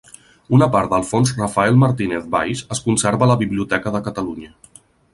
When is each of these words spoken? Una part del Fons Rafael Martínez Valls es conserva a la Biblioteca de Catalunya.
Una 0.57 0.67
part 0.75 0.89
del 0.93 1.05
Fons 1.09 1.33
Rafael 1.41 1.77
Martínez 1.83 2.27
Valls 2.33 2.65
es 2.77 2.83
conserva 2.89 3.29
a 3.29 3.33
la 3.33 3.39
Biblioteca 3.47 3.97
de 3.99 4.07
Catalunya. 4.09 4.55